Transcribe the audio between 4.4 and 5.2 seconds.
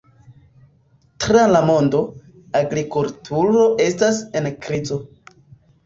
en krizo.